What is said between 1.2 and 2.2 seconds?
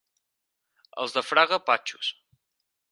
Fraga, patxos.